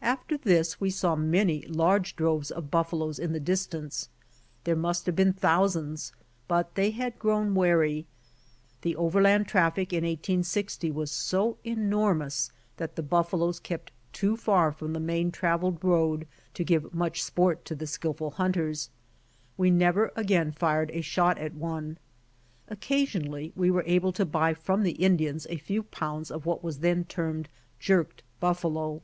After 0.00 0.36
this 0.38 0.80
we 0.80 0.90
saw 0.90 1.16
many 1.16 1.66
large 1.66 2.14
droves 2.14 2.52
of 2.52 2.70
buffaloes 2.70 3.18
in 3.18 3.32
the 3.32 3.40
distance. 3.40 4.08
There 4.62 4.76
must 4.76 5.06
have 5.06 5.16
been 5.16 5.32
thousands, 5.32 6.12
but 6.46 6.76
they 6.76 6.90
had 6.92 7.18
grown 7.18 7.52
wary. 7.52 8.06
The 8.82 8.94
over 8.94 9.20
land 9.20 9.48
traffic 9.48 9.92
in 9.92 10.04
1860 10.04 10.92
was 10.92 11.10
so 11.10 11.58
enormous 11.64 12.52
that 12.76 12.94
the 12.94 13.02
buft'aloes 13.02 13.58
kept 13.58 13.90
too 14.12 14.36
far 14.36 14.70
from 14.70 14.92
the 14.92 15.00
main 15.00 15.32
traveled 15.32 15.82
road 15.82 16.28
to 16.54 16.62
give 16.62 16.94
much 16.94 17.20
sport 17.24 17.64
to 17.64 17.74
the 17.74 17.88
skillful 17.88 18.30
hunters. 18.30 18.88
We 19.56 19.72
never 19.72 20.12
again 20.14 20.52
fired 20.52 20.92
a 20.92 21.00
shot 21.00 21.38
at 21.38 21.54
one. 21.54 21.98
Occasionally 22.68 23.50
we 23.56 23.72
were 23.72 23.82
able 23.84 24.12
to 24.12 24.24
buy 24.24 24.54
from 24.54 24.84
the 24.84 24.92
Indians 25.02 25.44
a 25.50 25.56
few 25.58 25.82
pounds 25.82 26.30
of 26.30 26.46
what 26.46 26.62
was 26.62 26.78
then 26.78 27.02
termed 27.02 27.48
"jerked 27.80 28.22
buffalo." 28.38 29.02